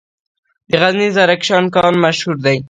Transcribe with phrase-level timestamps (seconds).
[0.69, 2.57] د غزني د زرکشان کان مشهور دی